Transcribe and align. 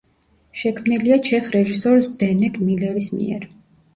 შექმნილია 0.61 1.17
ჩეხ 1.27 1.49
რეჟისორ 1.57 2.01
ზდენეკ 2.07 2.57
მილერის 2.71 3.13
მიერ. 3.19 3.49